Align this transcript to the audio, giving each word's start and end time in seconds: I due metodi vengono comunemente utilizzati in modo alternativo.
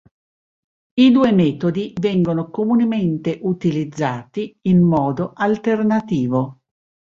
I 0.95 1.11
due 1.11 1.31
metodi 1.31 1.93
vengono 2.01 2.49
comunemente 2.49 3.37
utilizzati 3.43 4.57
in 4.61 4.81
modo 4.81 5.31
alternativo. 5.35 6.61